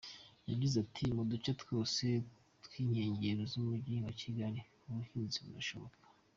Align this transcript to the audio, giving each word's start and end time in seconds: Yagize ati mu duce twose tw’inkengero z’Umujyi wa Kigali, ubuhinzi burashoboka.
Yagize 0.49 0.75
ati 0.85 1.03
mu 1.15 1.23
duce 1.31 1.51
twose 1.61 2.05
tw’inkengero 2.63 3.41
z’Umujyi 3.51 3.95
wa 4.05 4.13
Kigali, 4.19 4.59
ubuhinzi 4.89 5.37
burashoboka. 5.45 5.99